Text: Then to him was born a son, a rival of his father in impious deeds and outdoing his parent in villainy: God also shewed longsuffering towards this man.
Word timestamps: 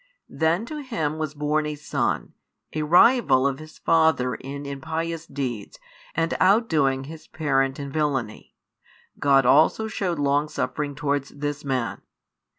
Then 0.29 0.65
to 0.65 0.81
him 0.81 1.19
was 1.19 1.35
born 1.35 1.67
a 1.67 1.75
son, 1.75 2.33
a 2.73 2.81
rival 2.81 3.45
of 3.45 3.59
his 3.59 3.77
father 3.77 4.33
in 4.33 4.65
impious 4.65 5.27
deeds 5.27 5.77
and 6.15 6.33
outdoing 6.41 7.03
his 7.03 7.27
parent 7.27 7.79
in 7.79 7.91
villainy: 7.91 8.55
God 9.19 9.45
also 9.45 9.87
shewed 9.87 10.17
longsuffering 10.17 10.95
towards 10.95 11.29
this 11.29 11.63
man. 11.63 12.01